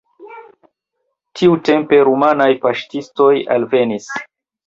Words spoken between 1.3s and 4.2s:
Tiutempe rumanaj paŝtistoj alvenis.